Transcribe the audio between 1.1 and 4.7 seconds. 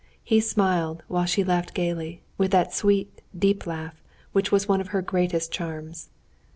she laughed gaily, with that sweet, deep laugh, which was